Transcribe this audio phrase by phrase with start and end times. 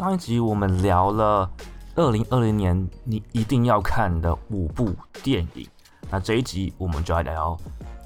[0.00, 1.46] 上一集我们聊了
[1.94, 5.68] 二零二零年你一定要看的五部电影，
[6.08, 7.54] 那这一集我们就来聊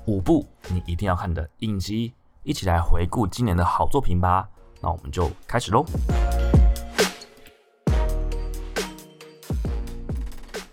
[0.06, 2.12] 五部你一定要看的影集，
[2.42, 4.48] 一起来回顾今年的好作品吧。
[4.80, 5.84] 那我们就开始喽。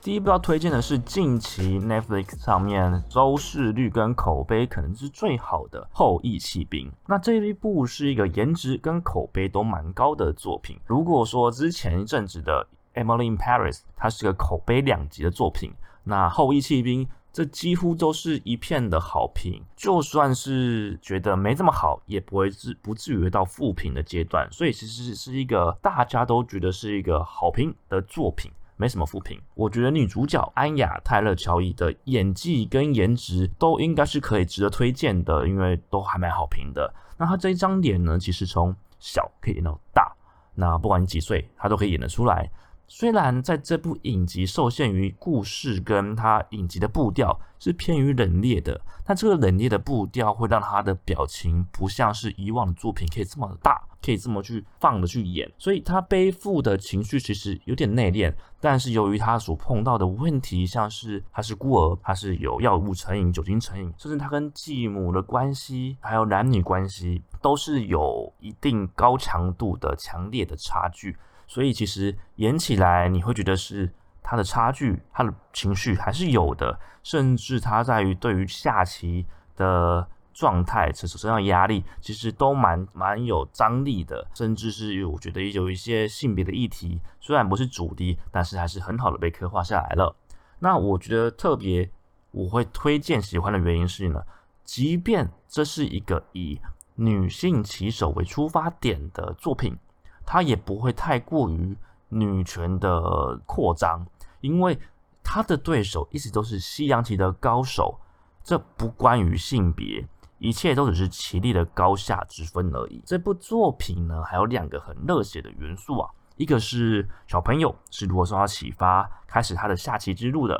[0.03, 6.87] 第一部要推荐的是近期 Netflix 上面收视率跟口碑可能是最好的《后羿弃兵》。
[7.05, 10.79] 那这一部是一个颜值跟口碑都蛮高的作品。
[10.87, 12.67] 如果说之前一阵子的
[12.99, 15.71] 《Emily in Paris》它是个口碑两极的作品，
[16.03, 19.63] 那《后羿弃兵》这几乎都是一片的好评。
[19.75, 24.51] 就算是觉得没这么好，也不会至不至于到负评的阶段。
[24.51, 28.51] 所以其实是一个大家都觉得是一个好评的作品。
[28.81, 36.91] 没什么负评，我觉得女主角安雅泰勒乔伊的演技跟颜值都应该是可以值得推荐的，因为都还蛮好评的。
[37.15, 40.11] 那她这一张脸呢，其实从小可以演到大，
[40.55, 42.49] 那不管你几岁，她都可以演得出来。
[42.87, 53.79] 虽然在这部影集受限于故事跟她影集的步调是偏于冷冽的，但这个冷冽的步调会让她的表情不像是以往的作品可以这么的大。
[54.03, 71.15] 可以这么去放的去演，所以他背负的情绪其实有点内敛，但是由于他所碰到的问题，像是他是孤儿，他是有药物成瘾、酒精成瘾，甚至他跟继母的关系，还有男女关系，都是有一定高强度的强烈的差距，
[71.45, 73.93] 所以其实演起来你会觉得是
[74.23, 80.07] 他的差距，他的情绪还是有的，甚至他在于对于下棋的。
[80.41, 90.15] 状态，身上压力其实都蛮蛮有张力的，甚至是有我觉得有一些性别的议题，虽然不是主题，但是还是很好的被刻画下来了。
[90.57, 91.87] 那我觉得特别
[92.31, 94.19] 我会推荐喜欢的原因是呢，
[94.63, 96.59] 即便这是一个以
[96.95, 99.77] 女性棋手为出发点的作品，
[100.25, 101.77] 它也不会太过于
[102.09, 104.03] 女权的扩张，
[104.39, 104.79] 因为
[105.23, 107.99] 他的对手一直都是西洋棋的高手，
[108.43, 110.03] 这不关于性别。
[110.41, 112.99] 一切都只是棋力的高下之分而已。
[113.05, 120.55] 这部作品呢，还有两个很热血的元素啊，一个是小朋友是如何受到启发，开始他的下棋之路的；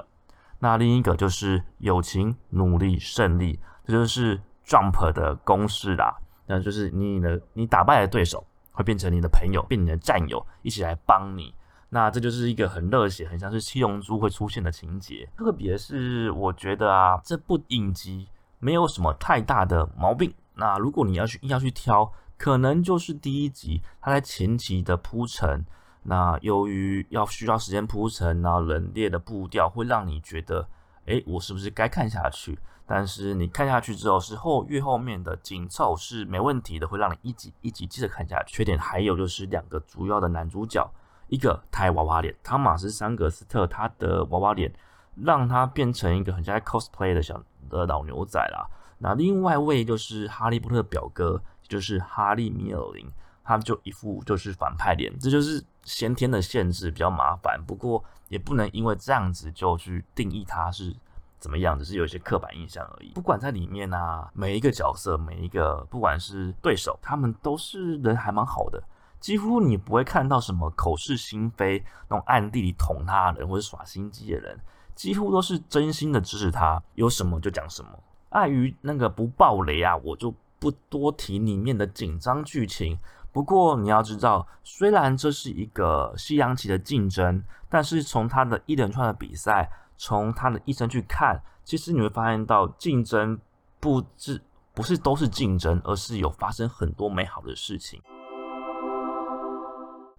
[0.60, 6.16] 那另一个就是友情、努力、胜利，这就是 Jump 的公式啦。
[6.46, 11.56] 那就是你的你打败了对手，会变成你的朋友，变你的战友，一起来帮你。
[11.90, 15.28] 那这就是一个很热血，很像是七龙珠会出现的情节。
[15.36, 18.28] 特别是我觉得啊，这部影集。
[18.62, 20.34] 没有什么太大的毛病。
[20.56, 25.66] 那如果你要去硬要去挑，可能就是第一集它在前期的铺陈，
[26.04, 30.68] 那由于要需要时间铺陈，然后冷冽的步调会让你觉得，
[31.06, 32.58] 哎，我是不是该看下去？
[32.86, 38.54] 但是你看下去之后，是后越后面的紧凑是没问题的，会让你一集一集接着看下去。
[38.58, 40.92] 缺点还有就是两个主要的男主角，
[41.28, 44.74] 一个太娃娃脸，汤马斯·桑格斯特他的娃娃脸，
[45.16, 47.42] 让他变成一个很像 cosplay 的小。
[47.70, 48.68] 的老牛仔啦，
[48.98, 53.08] 那另外一位就是哈利波特的表哥，就是哈利米尔林，
[53.46, 57.58] 他就一副就是反派脸，这就是先天的限制，比较麻烦。
[57.66, 60.94] 不过也不能因为这样子就去定义他是
[61.40, 63.14] 怎么样，只是有一些刻板印象而已。
[63.14, 68.84] 不管在里面啊，每一个角色，每一个不管是对手，他们都是人还蛮好的，
[69.22, 74.60] 几乎你不会看到什么口是心非那种暗地里捅他人或者耍心机的人。
[74.96, 77.90] 几乎都是真心的支持他，有什么就讲什么。
[78.30, 82.98] 碍于那个不爆雷啊，我就不多提里面的紧张剧情。
[83.34, 93.40] 不过你要知道，虽然这是一个西洋棋的竞争，但是从他的一连串的比赛，从他的一生去看，其实你会发现到竞争
[93.80, 94.42] 不是
[94.74, 98.02] 不是都是竞争，而是有发生很多美好的事情。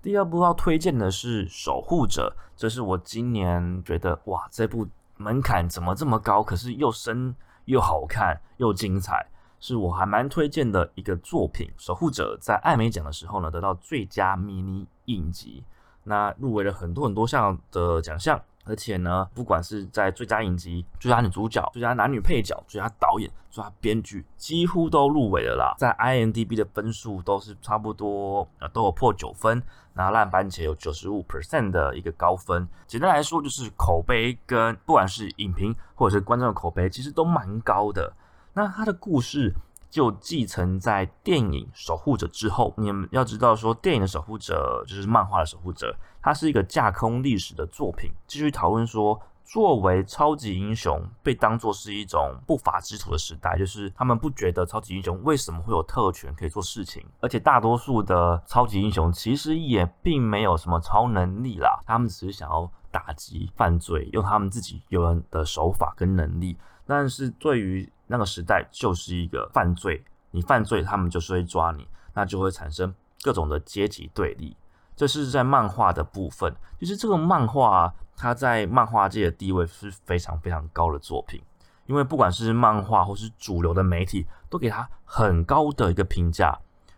[0.03, 4.85] 第二部要推荐的是《守护者》，这是我今年觉得哇，这部
[5.17, 6.43] 门槛怎么这么高？
[6.43, 7.33] 可是又深
[7.67, 9.25] 又好看又精彩，
[9.61, 11.69] 是我还蛮推荐的一个作品。
[11.77, 15.63] 《守护者》在艾美奖的时候呢，得到最佳迷你影集，
[16.03, 18.43] 那入围了很多很多项的奖项。
[18.65, 25.75] 而且呢，不管是在最佳影集、最佳女主角、最佳男女配角、最佳导演、最佳编剧，几乎都入围了啦。
[25.79, 29.63] 在 IMDB 的分数都是差不多，呃，都有破九分。
[29.95, 32.67] 那烂番茄有九十五 percent 的一个高分。
[32.87, 38.13] 简单来说，就是口碑跟不管是影评或者是观众的口碑，其实都蛮高的。
[38.55, 39.55] 那它的故事。
[39.93, 66.57] 就继承在电影《守护者》之后，你们要知道说，电影的《守护者》就是漫画的《守护者》，它是一个架空历史的作品，继续讨论说作为超级英雄被当作是一种不法之徒的时代，就是他们不觉得超级英雄为什么会有特权可以做事情，而且大多数的超级英雄其实也并没有什么超能力啦，他们只是想要打击犯罪，用他们自己有的手法跟能力。
[66.87, 74.57] 但是对于那个时代，就是一个犯罪，你犯罪，他们就是会抓你，那就会产生各种的阶级对立。
[74.95, 77.95] 这是在漫画的部分，就是这个漫画。
[78.15, 81.43] 它在漫画界的地位是非常非常高的作品，
[81.87, 86.57] 因为不管是漫画或是主流的媒体，都给它很高的一个评价，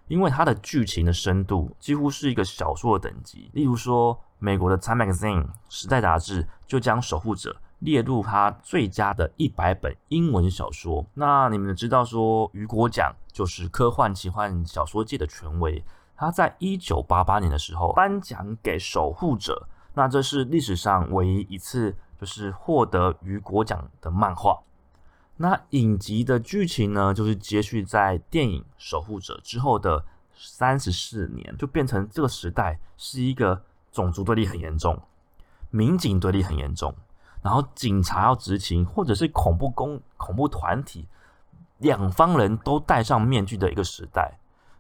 [0.09, 3.49] 因为它的剧情的深度几乎是一个小说的等级。
[3.55, 7.53] 例如说，美国的《Time Magazine》时代杂志就将《守护者》
[7.85, 11.05] 列入他最佳的一百本英文小说。
[11.13, 15.85] 那你们知道说，雨果奖就是科幻奇幻小说界的权威，
[16.17, 19.69] 他在一九八八年的时候颁奖给《守护者》。
[19.93, 24.59] 那这是历史上唯一一次就是获得雨果奖的漫画。
[25.37, 30.05] 那影集的剧情呢，就是接续在电影《守护者》之后的
[30.35, 35.01] 三十四年，就变成这个时代是一个种族对立很严重、
[35.71, 36.95] 民警对立很严重，
[37.45, 41.07] 然后警察要执勤，或者是恐怖公恐怖团体，
[41.79, 44.37] 两方人都戴上面具的一个时代。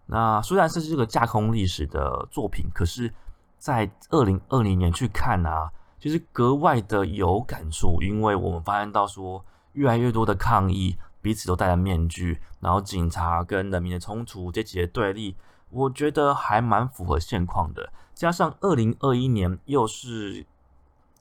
[0.06, 3.14] 那虽然是这个架空历史的作品，可是。
[3.56, 15.34] 在二零二零年去看啊，就是格外的有感触，因为我们发现到说，越来越多的抗议，彼此都戴了面具，然后警察跟人民的冲突，这几些对立，
[15.70, 17.90] 我觉得还蛮符合现况的。
[18.12, 20.44] 加上二零二一年又是，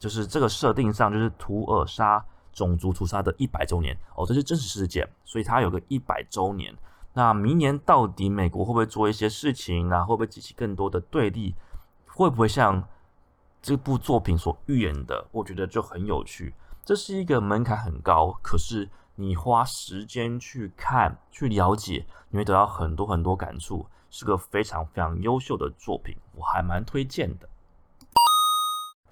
[0.04, 2.22] 就是这个设定上就是图尔沙
[2.52, 6.76] 种族屠杀的一百周年哦，这是真实事件，所以它有个一百周年。
[7.14, 10.04] 那明年到底美国会不会做一些事情啊？
[10.04, 11.56] 会不会激起更多的对立？
[12.06, 12.86] 会不会像
[13.62, 15.26] 这部作品所预言的？
[15.32, 16.54] 我觉得就很有趣。
[16.84, 23.88] 这是一个门槛很高，可是你花时间去看、去了解，你会得到很多很多感触。
[24.10, 27.50] 是个非常非常优秀的作品，我还蛮推荐的。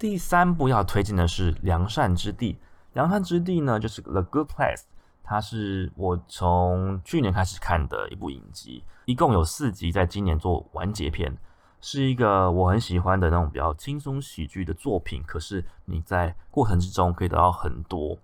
[0.02, 2.54] 第三部要推荐的是《良善之地》。
[2.94, 4.80] 《良善之地》呢，就是《The Good Place》，
[5.22, 11.38] 它是我从去年开始看的一部影集，一共有四集，在今年做完结篇。
[11.80, 18.18] 是一个我很喜欢的那种比较轻松喜剧的作品，可是你在过程之中可以得到很多。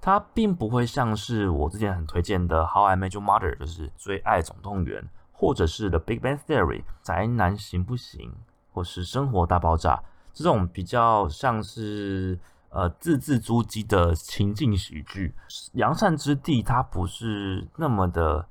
[0.00, 5.00] 它并不会像是我之前很推荐的《How I Met Your Mother》，就是《追爱总动员》，
[5.30, 8.32] 或者是《The Big Bang Theory》宅男行不行，
[8.72, 9.94] 或是《生活大爆炸》
[10.32, 12.38] 这种比较像是
[12.70, 15.34] 呃字字珠玑的情境喜剧。
[15.72, 18.46] 《良善之地》它不是那么的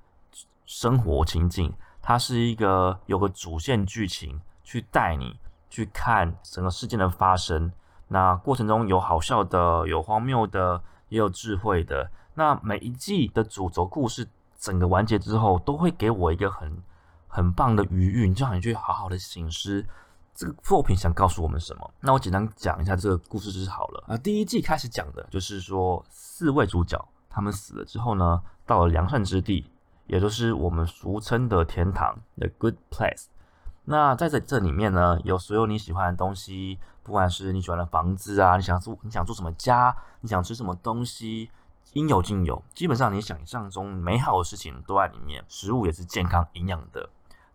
[0.66, 4.40] 生活情境，它是一个有个主线剧情。
[4.62, 5.36] 去带你
[5.68, 7.72] 去看整个事件的发生，
[8.10, 12.12] 那过程中有好笑的，有荒谬的，也有智慧的。
[12.36, 14.28] 那每一季的主轴故事
[14.60, 16.84] 整个完结之后，都会给我一个很
[17.28, 19.84] 很棒的余韵，就让你去好好的醒思
[20.40, 21.94] 这个作品想告诉我们什么。
[22.00, 24.02] 那我简单讲一下这个故事就是好了。
[24.08, 26.98] 啊，第一季开始讲的就是说四位主角
[27.30, 29.70] 他们死了之后呢，到了良善之地，
[30.08, 33.26] 也就是我们俗称的天堂，the good place。
[33.84, 41.52] 那在这这里面呢，有所有你喜欢的东西，不管是你喜欢的房子啊，你想住你想住什么家，你想吃什么东西，
[41.92, 42.64] 应有尽有。
[42.74, 47.10] 基本上你想象中美好的事情都在里面，食物也是健康营养的。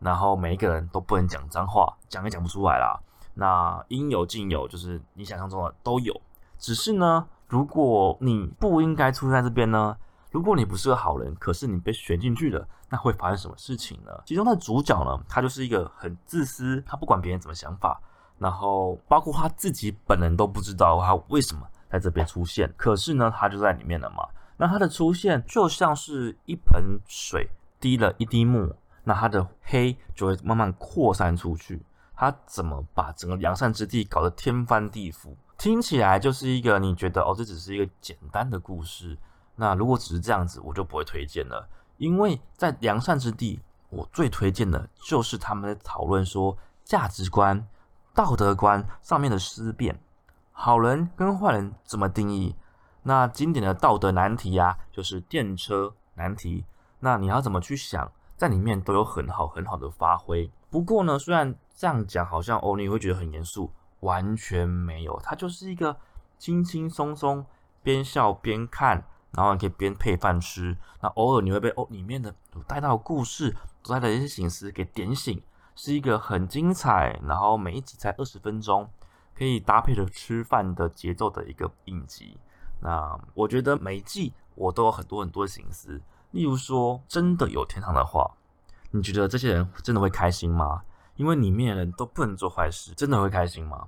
[0.04, 3.00] 然后每一个人都不能讲脏话，讲也讲不出来啦。
[3.32, 6.14] 那应有尽有，就是你想象中的都有。
[6.58, 9.96] 只是呢，如果你不应该出现在这边呢？
[10.30, 14.10] 如果你不是个好人，可是你被选进去了，那会发生什么事情呢？
[14.26, 18.00] 其中的主角呢，他就是一个很自私，他不管别人怎么想法，
[18.36, 22.72] 然后包括他自己本人都不知道他为什么在这边出现。
[22.76, 24.26] 可是呢，他就在里面了嘛。
[24.56, 28.68] 那他的出现就像是一盆水滴了一滴墨，
[29.04, 31.84] 那他的黑就会慢慢扩散出去。
[32.16, 35.34] 他怎么把整个良善之地搞得天翻地覆？
[35.58, 39.16] 听起来就是一个你觉得哦，这只是一个简单的故事。
[39.56, 47.66] 那如果只是这样子，我就不会推荐了，因为在良善之地，我最推荐的就是他们在讨论说价值观、
[48.14, 50.00] 道德观上面的思辨，
[50.52, 52.54] 好人跟坏人怎么定义？
[53.02, 56.64] 那经典的道德难题啊，就是电车难题。
[57.00, 60.50] 那你要怎么去想，在里面都有很好很好的发挥。
[60.70, 65.96] 不过呢，虽然这样讲好像哦，你会觉得很严肃，完全没有，它就是一个
[66.38, 67.46] 轻轻松松，
[67.82, 69.06] 边笑边看。
[69.36, 72.32] 然后你可以边配饭吃，那偶尔你会被哦里面的
[72.68, 75.42] 带到故事，带的一些形式给点醒，
[75.74, 78.88] 是一个很精彩，然后每一集才二十分钟，
[79.36, 82.38] 可以搭配着吃饭的节奏的一个影集。
[82.80, 86.00] 那我觉得每季我都有很多很多的心思。
[86.34, 88.28] 例如说，真的有天堂的话，
[88.90, 90.82] 你觉得这些人真的会开心吗？
[91.14, 93.86] 因为里面的人都不能做坏事，真的会开心吗？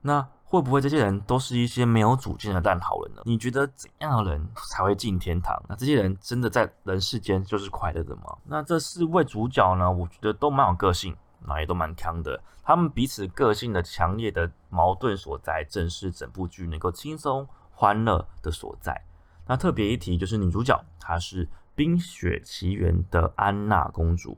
[0.00, 3.20] 那会不会这些人都是一些没有主见的烂好人呢？
[3.26, 5.62] 你觉得怎样的人才会进天堂？
[5.68, 8.38] 那这些人真的在人世间就是快乐的吗？
[8.44, 9.92] 那这四位主角呢？
[9.92, 11.14] 我觉得都蛮有个性，
[11.46, 12.42] 那也都蛮强的。
[12.62, 19.04] 他们彼此个性的强烈的矛盾所在，正是整部剧能够轻松欢乐的所在。
[19.46, 24.36] 那特别一提就是女主角，她是《冰雪奇缘》的安娜公主。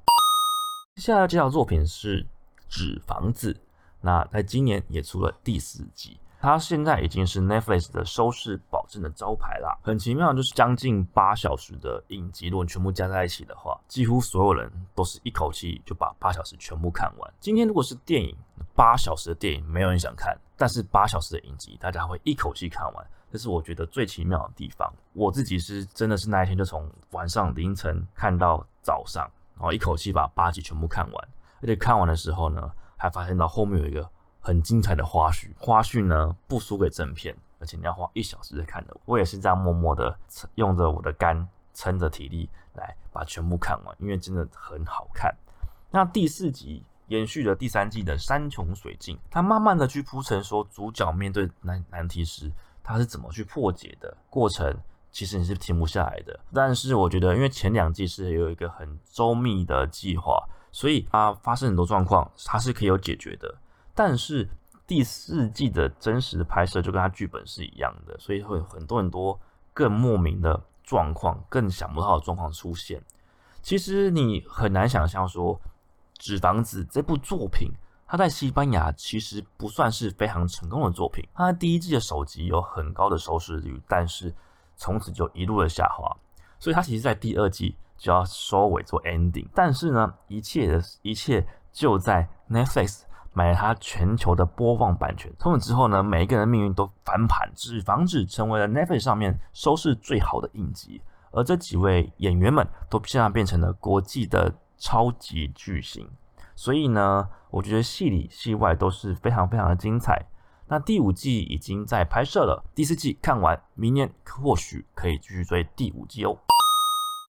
[0.95, 2.23] 接下来这套作品是
[2.69, 3.53] 《纸房子》，
[4.01, 6.21] 那在今年也出了第四季。
[6.41, 9.77] 它现在已经是 Netflix 的收视保证的招牌啦。
[9.83, 17.35] 很奇妙，就是将近八小时的影集，如果全部加在一起的话，几乎所有人都是一口气就把八小时全部看完。
[17.41, 18.37] 今天如果是电影，
[18.75, 24.89] 八小时的电影没有人想看，但是八小时的影集大家会一口气看完，这是我觉得最奇妙的地方。
[25.13, 29.29] 我自己是真的是那一天就从晚上凌晨看到早上。
[29.57, 31.29] 然后一口气把八集全部看完，
[31.61, 35.49] 而且看完的时候呢，还发现到后面有一个很精彩的花絮。
[35.59, 38.97] 花絮呢不输给正片，而且你要花一小时在看的。
[39.05, 40.17] 我也是这样默默的
[40.55, 45.35] 用着我的肝撑着体力来把全部看完，因为真的很好看。
[45.91, 52.53] 那第四集延续了第三季的山穷水尽，他慢慢的去铺陈说主角面对难难题时
[52.85, 54.73] 他是怎么去破解的过程。
[55.11, 63.55] 其实你是停不下来的，但是我觉得，因为前两季是有一个很周密的计划，所以它发生很多状况，它是可以有解决的。
[63.95, 64.49] 但是
[64.89, 69.39] 第四季的真实拍摄就跟它剧本是一样的，所以会有很多很多
[69.73, 73.01] 更莫名的状况，更想不到的状况出现。
[73.63, 75.55] 其实你很难想象说，
[76.15, 77.71] 《纸房子》这部作品，
[78.15, 81.27] 它在西班牙其实不算是非常成功的作品。
[81.35, 84.33] 它第一季的首集有很高的收视率，但是
[84.77, 86.17] 从此就一路的下滑，
[86.61, 89.49] 所以他其实，在第二季就要收尾做 ending。
[89.53, 93.01] 但是呢，一切的一切就在 Netflix
[93.33, 95.33] 买了他全球的播放版权。
[95.37, 101.03] 从此之后呢，每一个人的命运都翻盘，纸房子成为了 Netflix 上面收视最好的影集。
[101.33, 106.09] 而这几位演员们都现在变成了国际的超级巨星。
[106.57, 110.21] 所以呢，我觉得戏里戏外都是非常非常的精彩。
[110.67, 116.37] 那第五季已经在拍摄了，第四季看完，明年或许可以继续追第五季哦。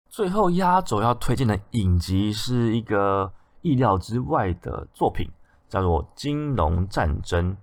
[0.10, 5.28] 最后压轴要推荐的影集是一个意料之外的作品，
[5.68, 7.54] 叫做《金融战争》。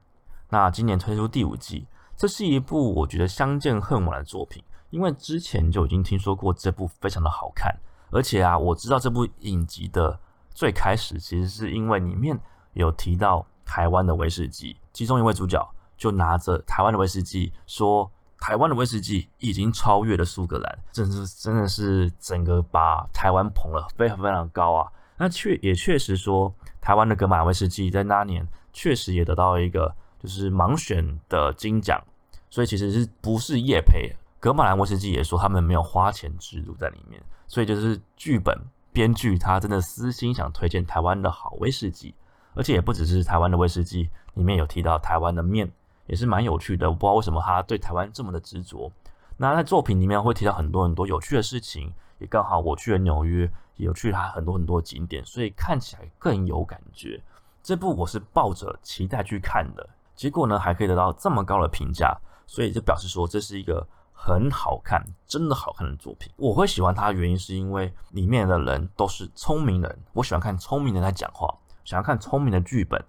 [0.49, 1.87] 那今年推出第五季，
[2.17, 4.61] 这是一部我觉得相见恨晚的作品，
[4.91, 7.73] 因为之前就已经听说过这部非常的好看，
[8.11, 10.19] 而且啊，我知道这部影集的
[10.59, 12.37] 最开始其实是因为里面
[12.73, 13.47] 有提到。
[13.71, 15.63] 台湾的威士忌，其中一位主角
[15.95, 18.11] 就拿着台湾的威士忌说
[18.41, 26.51] ：“台湾的威士忌已经超越了苏格兰，真是真的是整个把台湾捧了非常非常高啊！”那确也确实说，
[26.81, 32.03] 台湾的格马威士忌在那年确实也得到一个就是盲选的金奖，
[32.49, 34.11] 所以其实是不是叶培
[34.41, 38.59] 格马兰威士忌也说他们没有花钱植入在里面，所以就是剧本
[38.99, 42.17] 编剧他真的私心想推荐台湾的好威士忌。
[42.55, 45.71] 而且也不只是台湾的威士忌，里面有提到台湾的面，
[46.07, 46.91] 也是蛮有趣的。
[46.91, 48.91] 我不知道为什么他对台湾这么的执着。
[49.37, 57.23] 那在作品里面会提到很多很多有趣的事情，也刚好我去了纽约，也有去他很多很多景点，所以看起来更有感觉。
[57.63, 63.87] 这部我是抱着期待去看的，结果呢还可以得到这么高的评价，所以就表示说这是一个
[64.21, 66.31] 很好看、真的好看的作品。
[66.37, 71.49] 我会喜欢它的原因是因为里面的人都是聪明人，我喜欢看聪明人在讲话。
[71.85, 73.03] 想要看聪明的剧本，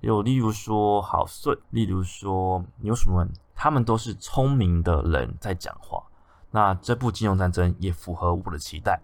[0.00, 6.04] 有例如说郝顺，例如说牛什么，他们都是聪明的人在讲话。
[6.50, 9.00] 那这部《金融战争》也符合我的期待，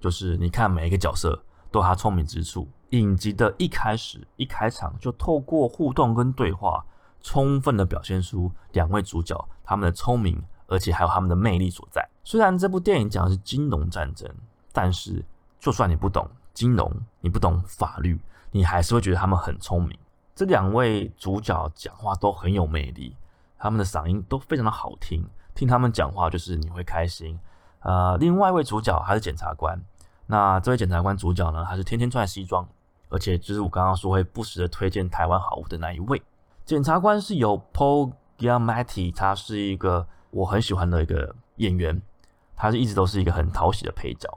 [0.00, 2.66] 就是你看每一个角色都有他聪明之处。
[2.90, 6.84] 影集的一开始一开场就透过互动跟对话，
[7.20, 12.06] 充分的表现出两位主角他们的聪明，而且还有他们的魅力所在。
[12.24, 14.28] 虽然这部电影讲的是金融战争，
[14.72, 15.24] 但是
[15.58, 18.20] 就算你不懂金融，你不懂法律。
[18.52, 19.98] 你还是会觉得他们很聪明。
[20.34, 23.14] 这两位主角讲话都很有魅力，
[23.58, 27.38] 他们的嗓音都非常的好听，听他们讲话就是你会开心。
[27.80, 29.78] 呃，另外一位主角还是检察官。
[30.26, 32.66] 那这位检察官主角呢，他是天天穿西装，
[33.10, 36.22] 而且就是我刚刚说会不时的推荐台湾好物的那一位。
[36.64, 40.06] 检察官是由 Paul Giamatti，他是一个
[40.36, 42.00] 我很喜欢的一个演员，
[42.54, 44.28] 他是一直都是一个很讨喜的配角。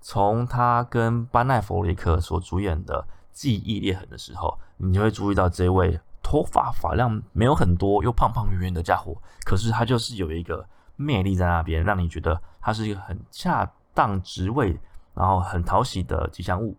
[0.00, 3.06] 从他跟班奈弗雷克所主演的。
[3.34, 9.16] 记忆裂痕的时候，你就会注意到这位头发发量没有很多又胖胖圆圆的家伙，
[9.46, 14.78] 可是他就是有一个魅力在那边，让你觉得他是一个很恰当职位，
[15.14, 16.76] 然后很讨喜的吉祥物。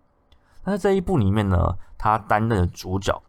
[0.64, 3.20] 但是这一部里面呢，他担任的主角，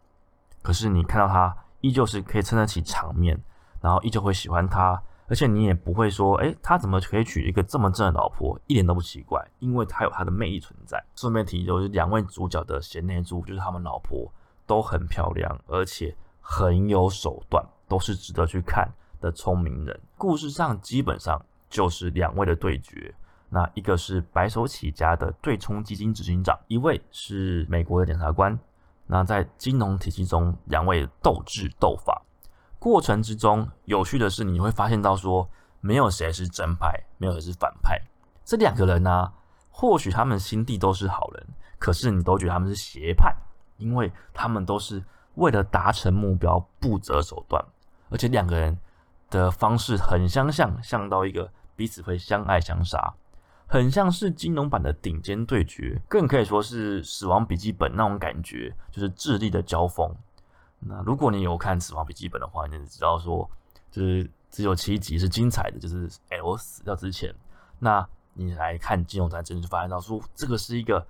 [0.61, 3.41] 可是你看到他依旧是可以撑得起场面，
[3.81, 11.03] 然后依旧会喜欢他，而且你也不会说，哎，他怎么可以娶一个这么正的老婆，一点都不奇怪，因为他有他的魅力存在。
[11.15, 14.31] 顺便提就是两位主角的贤内助，就是他们老婆
[14.67, 18.87] 都很漂亮，而且很有手段，都是值得去看
[19.19, 19.99] 的聪明人。
[20.17, 23.13] 故事上基本上就是两位的对决。
[23.49, 28.57] 那一个是白手起家的对冲基金执行长，一位是美国的检察官。
[29.07, 32.21] 那在金融体系中，两位斗智斗法
[32.85, 35.49] 过程之中，有趣的是你会发现到说，
[35.81, 37.99] 没有谁是正派，没有谁是反派。
[38.43, 39.33] 这两个人呢，
[39.71, 41.47] 或许他们心地都是好人，
[41.79, 43.35] 可是你都觉得他们是邪派，
[43.77, 47.59] 因为他们都是为了达成目标不择手段，
[48.09, 48.77] 而且两个人
[49.31, 53.15] 的方式很相像，像到一个彼此会相爱相杀。
[53.65, 60.15] 很像是金融版的顶尖对决，更可以说是《死亡笔记本》那种感觉，就是智力的交锋。
[60.87, 63.49] 那如果你有看《死亡笔记本》的话，你就知道说，
[63.89, 67.33] 就是只有七集是精彩的，就是 L 死掉之前。
[67.79, 71.05] 那你来看金融战争，就发现到说，这个是一个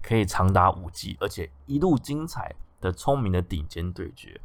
[0.00, 4.40] 可以长达五集，而且一路精彩的聪明的顶尖对决。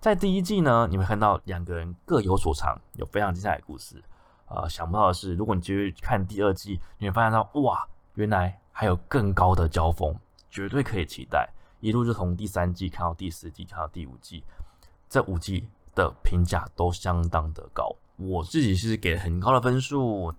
[0.00, 4.02] 在第一季呢，你会看到两个人各有所长，有非常精彩的故事。
[4.46, 10.18] 呃，想不到的是，如果你继续看第二季，你会发现到哇，原来还有更高的交锋，
[10.50, 11.48] 绝对可以期待。
[11.82, 14.44] 一路就从第三季看到第四季，看到第五季，
[15.08, 20.32] 这五季的评价都相当的高，我自己是给很高的分数。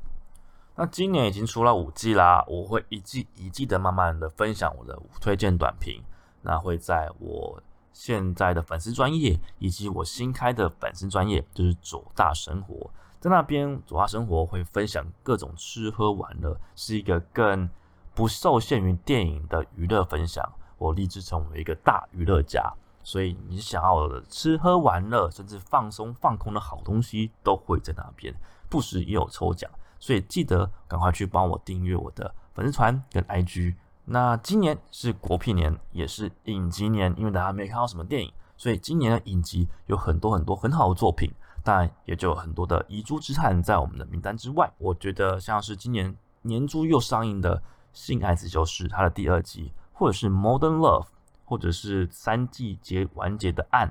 [0.75, 6.01] 那今年已经出了五季啦，我会一季一季的慢慢的分享我的推荐短评，
[6.41, 12.89] 那会在我现在的粉丝专业以及我新开的粉丝专业，就是左大生活。
[13.19, 17.69] 在那边，左大生活会分享各种吃喝玩乐，是一个更
[18.15, 20.53] 不受限于电影的娱乐分享。
[20.83, 22.73] 我立志成为一个大娱乐家，
[23.03, 28.35] 所以你想要的吃喝玩乐，甚至放松放空的好东西，都会在那边。
[28.67, 33.75] 不时也有抽奖，所以记得赶快去帮我订阅我的粉丝团跟 IG。
[34.05, 41.31] 那今年是国片年，也是影集年，因为大家没看到什么电影，所以今年的影集有很多很多很好的作品。
[41.63, 44.69] 当然，也就有很多的遗珠之憾在我们的名单之外。
[44.79, 47.57] 我觉得像是今年年初又上映的
[47.93, 51.05] 《性爱自修室》它的第二季，或者是《Modern Love》，
[51.45, 53.87] 或者是三季结完结的《案》，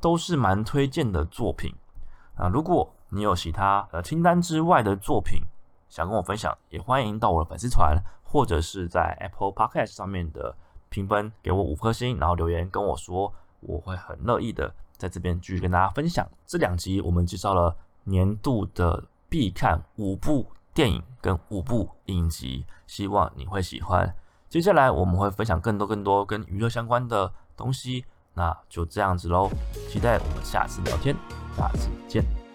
[0.00, 1.74] 都是蛮推荐的作品
[2.36, 2.48] 啊。
[2.48, 5.40] 如果你有其他呃清单之外的作品
[5.88, 10.54] 想跟我分享，也欢迎到我的粉丝团，或者是在 Apple Podcast 上面的
[10.88, 14.72] 评分给我五颗星，然后留言跟我说，我会很乐意的。
[14.96, 24.14] 在这边继续跟大家分享这两集，我们介绍了年度的必看五部电影跟五部影集，希望你会喜欢。
[24.48, 28.04] 接下来我们会分享更多更多跟娱乐相关的东西，
[28.34, 29.50] 那就这样子喽，
[29.90, 31.14] 期待我们下次聊天，
[31.56, 32.45] 下次见。